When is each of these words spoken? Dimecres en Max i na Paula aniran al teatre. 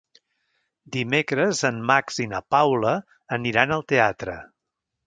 Dimecres 0.95 1.61
en 1.69 1.77
Max 1.91 2.19
i 2.27 2.27
na 2.35 2.41
Paula 2.57 2.95
aniran 3.39 3.79
al 3.79 3.87
teatre. 3.95 4.43